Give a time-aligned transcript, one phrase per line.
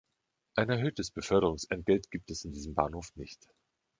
[0.55, 3.45] Ein erhöhtes Beförderungsentgelt gibt es in diesem Bahnhof nicht.